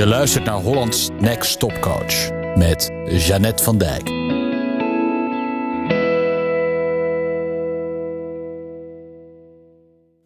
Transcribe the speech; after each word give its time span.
Je 0.00 0.06
luistert 0.06 0.44
naar 0.44 0.60
Hollands 0.60 1.08
Next 1.18 1.58
Top 1.58 1.80
Coach 1.80 2.30
met 2.56 2.90
Jeannette 3.04 3.62
van 3.64 3.78
Dijk. 3.78 4.08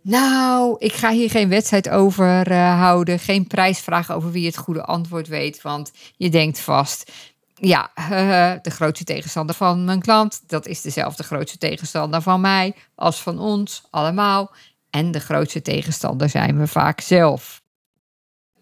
Nou, 0.02 0.76
ik 0.78 0.92
ga 0.92 1.10
hier 1.10 1.30
geen 1.30 1.48
wedstrijd 1.48 1.88
over 1.88 2.50
uh, 2.50 2.78
houden, 2.78 3.18
geen 3.18 3.46
prijsvraag 3.46 4.12
over 4.12 4.30
wie 4.30 4.46
het 4.46 4.56
goede 4.56 4.84
antwoord 4.84 5.28
weet, 5.28 5.62
want 5.62 5.92
je 6.16 6.30
denkt 6.30 6.60
vast, 6.60 7.12
ja, 7.54 7.90
uh, 7.96 8.52
de 8.62 8.70
grootste 8.70 9.04
tegenstander 9.04 9.54
van 9.54 9.84
mijn 9.84 10.00
klant, 10.00 10.42
dat 10.46 10.66
is 10.66 10.80
dezelfde 10.80 11.22
grootste 11.22 11.58
tegenstander 11.58 12.22
van 12.22 12.40
mij 12.40 12.74
als 12.94 13.22
van 13.22 13.38
ons 13.38 13.82
allemaal. 13.90 14.54
En 14.90 15.10
de 15.10 15.20
grootste 15.20 15.62
tegenstander 15.62 16.28
zijn 16.28 16.58
we 16.58 16.66
vaak 16.66 17.00
zelf. 17.00 17.62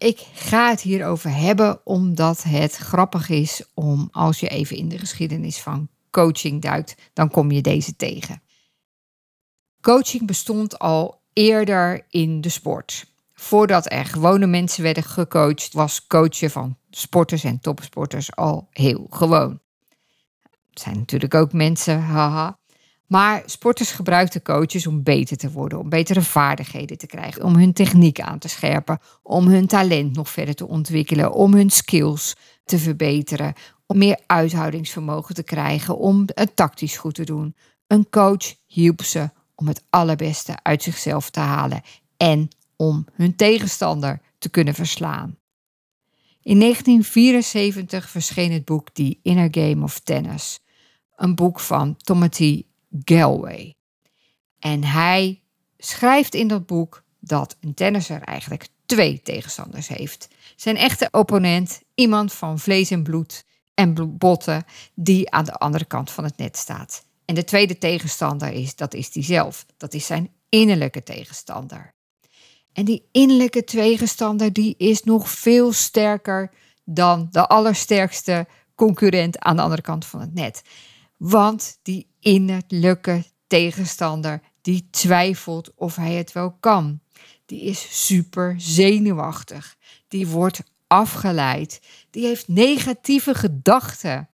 Ik 0.03 0.25
ga 0.33 0.69
het 0.69 0.81
hierover 0.81 1.35
hebben 1.35 1.85
omdat 1.85 2.43
het 2.43 2.75
grappig 2.75 3.29
is 3.29 3.63
om 3.73 4.07
als 4.11 4.39
je 4.39 4.47
even 4.47 4.77
in 4.77 4.89
de 4.89 4.97
geschiedenis 4.97 5.59
van 5.59 5.87
coaching 6.11 6.61
duikt, 6.61 6.95
dan 7.13 7.29
kom 7.29 7.51
je 7.51 7.61
deze 7.61 7.95
tegen. 7.95 8.41
Coaching 9.81 10.27
bestond 10.27 10.79
al 10.79 11.21
eerder 11.33 12.05
in 12.09 12.41
de 12.41 12.49
sport. 12.49 13.05
Voordat 13.33 13.91
er 13.91 14.05
gewone 14.05 14.47
mensen 14.47 14.83
werden 14.83 15.03
gecoacht, 15.03 15.73
was 15.73 16.07
coachen 16.07 16.51
van 16.51 16.77
sporters 16.89 17.43
en 17.43 17.59
topsporters 17.59 18.35
al 18.35 18.67
heel 18.71 19.07
gewoon. 19.09 19.59
Het 20.69 20.79
zijn 20.79 20.97
natuurlijk 20.97 21.33
ook 21.33 21.53
mensen, 21.53 22.01
haha, 22.01 22.57
maar 23.13 23.43
sporters 23.45 23.91
gebruikten 23.91 24.41
coaches 24.41 24.87
om 24.87 25.03
beter 25.03 25.37
te 25.37 25.51
worden, 25.51 25.79
om 25.79 25.89
betere 25.89 26.21
vaardigheden 26.21 26.97
te 26.97 27.07
krijgen, 27.07 27.43
om 27.43 27.55
hun 27.55 27.73
techniek 27.73 28.19
aan 28.19 28.39
te 28.39 28.47
scherpen, 28.47 28.99
om 29.23 29.47
hun 29.47 29.67
talent 29.67 30.15
nog 30.15 30.29
verder 30.29 30.55
te 30.55 30.67
ontwikkelen, 30.67 31.33
om 31.33 31.53
hun 31.53 31.69
skills 31.69 32.35
te 32.65 32.79
verbeteren, 32.79 33.53
om 33.85 33.97
meer 33.97 34.19
uithoudingsvermogen 34.25 35.35
te 35.35 35.43
krijgen, 35.43 35.97
om 35.97 36.25
het 36.25 36.55
tactisch 36.55 36.97
goed 36.97 37.15
te 37.15 37.23
doen. 37.23 37.55
Een 37.87 38.09
coach 38.09 38.55
hielp 38.65 39.01
ze 39.03 39.29
om 39.55 39.67
het 39.67 39.83
allerbeste 39.89 40.55
uit 40.63 40.83
zichzelf 40.83 41.29
te 41.29 41.39
halen 41.39 41.81
en 42.17 42.47
om 42.75 43.05
hun 43.13 43.35
tegenstander 43.35 44.21
te 44.37 44.49
kunnen 44.49 44.73
verslaan. 44.73 45.37
In 46.41 46.59
1974 46.59 48.09
verscheen 48.09 48.51
het 48.51 48.65
boek 48.65 48.89
The 48.89 49.17
Inner 49.21 49.47
Game 49.51 49.83
of 49.83 49.99
Tennis, 49.99 50.59
een 51.15 51.35
boek 51.35 51.59
van 51.59 51.97
Timothy 51.97 52.63
Galway. 53.03 53.75
En 54.59 54.83
hij 54.83 55.41
schrijft 55.77 56.33
in 56.33 56.47
dat 56.47 56.65
boek 56.65 57.03
dat 57.19 57.57
een 57.59 57.73
tennisser 57.73 58.21
eigenlijk 58.21 58.67
twee 58.85 59.21
tegenstanders 59.21 59.87
heeft. 59.87 60.27
Zijn 60.55 60.77
echte 60.77 61.07
opponent, 61.11 61.81
iemand 61.95 62.33
van 62.33 62.59
vlees 62.59 62.91
en 62.91 63.03
bloed 63.03 63.45
en 63.73 64.17
botten, 64.17 64.63
die 64.95 65.31
aan 65.31 65.45
de 65.45 65.53
andere 65.53 65.85
kant 65.85 66.11
van 66.11 66.23
het 66.23 66.37
net 66.37 66.57
staat. 66.57 67.05
En 67.25 67.35
de 67.35 67.43
tweede 67.43 67.77
tegenstander 67.77 68.51
is, 68.51 68.75
dat 68.75 68.93
is 68.93 69.11
die 69.11 69.23
zelf. 69.23 69.65
Dat 69.77 69.93
is 69.93 70.05
zijn 70.05 70.31
innerlijke 70.49 71.03
tegenstander. 71.03 71.93
En 72.73 72.85
die 72.85 73.07
innerlijke 73.11 73.63
tegenstander, 73.63 74.53
die 74.53 74.75
is 74.77 75.03
nog 75.03 75.29
veel 75.29 75.71
sterker 75.71 76.51
dan 76.83 77.27
de 77.31 77.47
allersterkste 77.47 78.47
concurrent 78.75 79.39
aan 79.39 79.55
de 79.55 79.61
andere 79.61 79.81
kant 79.81 80.05
van 80.05 80.19
het 80.19 80.33
net. 80.33 80.61
Want 81.25 81.79
die 81.81 82.07
innerlijke 82.19 83.23
tegenstander 83.47 84.41
die 84.61 84.87
twijfelt 84.91 85.73
of 85.75 85.95
hij 85.95 86.13
het 86.13 86.31
wel 86.31 86.51
kan. 86.59 86.99
Die 87.45 87.61
is 87.61 88.05
super 88.05 88.55
zenuwachtig. 88.57 89.75
Die 90.07 90.27
wordt 90.27 90.61
afgeleid. 90.87 91.81
Die 92.09 92.25
heeft 92.25 92.47
negatieve 92.47 93.35
gedachten. 93.35 94.29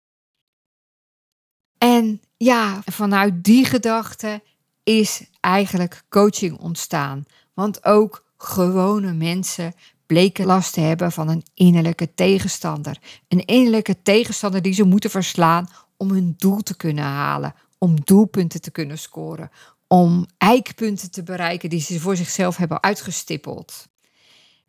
En 1.79 2.21
ja, 2.37 2.83
vanuit 2.85 3.45
die 3.45 3.65
gedachte 3.65 4.43
is 4.83 5.23
eigenlijk 5.41 6.05
coaching 6.09 6.59
ontstaan. 6.59 7.25
Want 7.55 7.85
ook 7.85 8.25
gewone 8.37 9.13
mensen 9.13 9.75
bleken 10.07 10.47
last 10.47 10.73
te 10.73 10.81
hebben 10.81 11.13
van 11.13 11.29
een 11.29 11.45
innerlijke 11.55 12.15
tegenstander. 12.15 12.99
Een 13.29 13.45
innerlijke 13.45 14.03
tegenstander 14.03 14.63
die 14.63 14.73
ze 14.73 14.85
moeten 14.85 15.11
verslaan 15.11 15.69
om 15.97 16.11
hun 16.11 16.35
doel 16.37 16.61
te 16.63 16.77
kunnen 16.77 17.05
halen, 17.05 17.55
om 17.79 18.05
doelpunten 18.05 18.61
te 18.61 18.71
kunnen 18.71 18.99
scoren, 18.99 19.51
om 19.87 20.27
eikpunten 20.39 21.11
te 21.11 21.23
bereiken 21.23 21.71
die 21.71 21.81
ze 21.81 22.01
voor 22.01 22.17
zichzelf 22.17 22.57
hebben 22.57 22.83
uitgestippeld. 22.83 23.87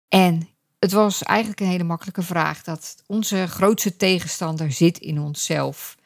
En 0.09 0.49
het 0.79 0.91
was 0.91 1.23
eigenlijk 1.23 1.59
een 1.59 1.67
hele 1.67 1.83
makkelijke 1.83 2.23
vraag 2.23 2.63
dat 2.63 2.95
onze 3.07 3.47
grootste 3.47 3.95
tegenstander 3.95 4.71
zit 4.71 4.97
in 4.97 5.19
onszelf. 5.19 5.97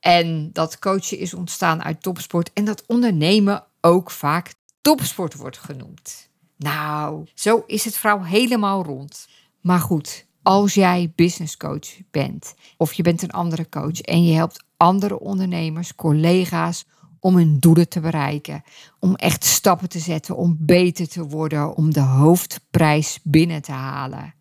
En 0.00 0.52
dat 0.52 0.78
coachen 0.78 1.18
is 1.18 1.34
ontstaan 1.34 1.82
uit 1.82 2.02
topsport 2.02 2.52
en 2.52 2.64
dat 2.64 2.84
ondernemen 2.86 3.64
ook 3.80 4.10
vaak 4.10 4.54
topsport 4.80 5.34
wordt 5.34 5.58
genoemd. 5.58 6.28
Nou, 6.56 7.26
zo 7.34 7.64
is 7.66 7.84
het 7.84 7.96
vrouw 7.96 8.22
helemaal 8.22 8.84
rond. 8.84 9.28
Maar 9.60 9.80
goed, 9.80 10.25
als 10.46 10.74
jij 10.74 11.12
business 11.14 11.56
coach 11.56 12.00
bent 12.10 12.54
of 12.76 12.92
je 12.92 13.02
bent 13.02 13.22
een 13.22 13.30
andere 13.30 13.68
coach 13.68 14.00
en 14.00 14.24
je 14.24 14.34
helpt 14.34 14.64
andere 14.76 15.20
ondernemers, 15.20 15.94
collega's 15.94 16.84
om 17.20 17.36
hun 17.36 17.58
doelen 17.58 17.88
te 17.88 18.00
bereiken, 18.00 18.62
om 18.98 19.14
echt 19.14 19.44
stappen 19.44 19.88
te 19.88 19.98
zetten, 19.98 20.36
om 20.36 20.56
beter 20.60 21.08
te 21.08 21.26
worden, 21.26 21.76
om 21.76 21.92
de 21.92 22.00
hoofdprijs 22.00 23.18
binnen 23.22 23.62
te 23.62 23.72
halen. 23.72 24.34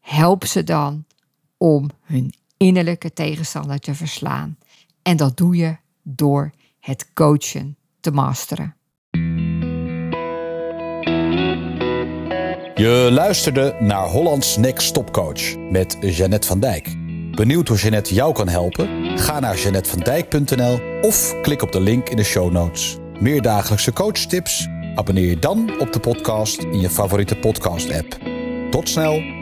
Help 0.00 0.44
ze 0.44 0.64
dan 0.64 1.04
om 1.56 1.90
hun 2.00 2.34
innerlijke 2.56 3.12
tegenstander 3.12 3.78
te 3.78 3.94
verslaan. 3.94 4.58
En 5.02 5.16
dat 5.16 5.36
doe 5.36 5.56
je 5.56 5.76
door 6.02 6.52
het 6.80 7.12
coachen 7.12 7.76
te 8.00 8.10
masteren. 8.10 8.76
Je 12.78 13.08
luisterde 13.12 13.76
naar 13.78 14.06
Hollands 14.06 14.56
Next 14.56 14.94
Top 14.94 15.12
Coach 15.12 15.56
met 15.70 15.96
Jeannette 16.00 16.46
van 16.46 16.60
Dijk. 16.60 16.96
Benieuwd 17.30 17.68
hoe 17.68 17.76
Jeannette 17.76 18.14
jou 18.14 18.34
kan 18.34 18.48
helpen? 18.48 19.18
Ga 19.18 19.40
naar 19.40 19.56
jeannettevandijk.nl 19.56 20.80
of 21.00 21.40
klik 21.42 21.62
op 21.62 21.72
de 21.72 21.80
link 21.80 22.08
in 22.08 22.16
de 22.16 22.24
show 22.24 22.52
notes. 22.52 22.96
Meer 23.20 23.42
dagelijkse 23.42 23.92
coachtips? 23.92 24.68
Abonneer 24.94 25.28
je 25.28 25.38
dan 25.38 25.80
op 25.80 25.92
de 25.92 26.00
podcast 26.00 26.62
in 26.62 26.80
je 26.80 26.90
favoriete 26.90 27.36
podcast-app. 27.36 28.18
Tot 28.70 28.88
snel! 28.88 29.35